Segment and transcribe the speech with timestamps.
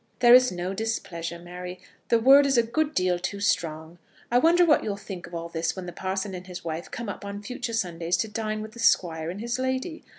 [0.17, 3.99] "There is no displeasure, Mary; the word is a good deal too strong.
[4.31, 7.07] I wonder what you'll think of all this when the parson and his wife come
[7.07, 10.03] up on future Sundays to dine with the Squire and his lady.